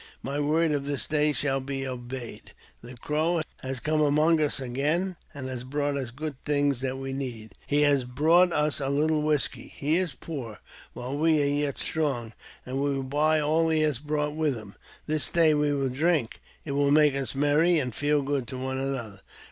My 0.23 0.39
word 0.39 0.71
this 0.71 1.05
day 1.05 1.31
shall 1.31 1.59
be 1.59 1.85
obeyed. 1.85 2.53
The 2.81 2.97
Crow 2.97 3.43
has 3.61 3.79
come 3.79 4.01
I 4.01 4.05
JAMES 4.05 4.09
P. 4.09 4.09
BECKWOUIi^M^^\\/^ 4.09 4.13
381 4.13 4.13
among 4.13 4.41
us 4.41 4.59
again, 4.59 5.15
and 5.35 5.47
has 5.47 5.63
brought 5.63 5.95
us 5.95 6.09
goo'd'mings 6.09 6.79
that 6.81 6.97
we 6.97 7.13
need; 7.13 7.53
he 7.67 7.81
has 7.83 7.97
also 8.01 8.07
brought 8.11 8.51
us 8.51 8.79
a 8.79 8.89
little 8.89 9.21
whisky. 9.21 9.71
He 9.77 9.97
is 9.97 10.15
poor, 10.15 10.57
while 10.93 11.15
we 11.15 11.39
are 11.43 11.45
yet 11.45 11.77
strong, 11.77 12.33
and 12.65 12.81
we 12.81 12.95
will 12.95 13.03
buy 13.03 13.41
all 13.41 13.69
he 13.69 13.81
has 13.81 13.99
brought 13.99 14.33
with 14.33 14.55
him. 14.55 14.73
This 15.05 15.29
day 15.29 15.53
we 15.53 15.71
will 15.71 15.89
drink; 15.89 16.41
it 16.65 16.71
will 16.71 16.89
make 16.89 17.13
us 17.15 17.35
merry, 17.35 17.77
and 17.77 17.93
feel 17.93 18.23
good 18.23 18.47
to 18.47 18.57
one 18.57 18.79
another. 18.79 19.21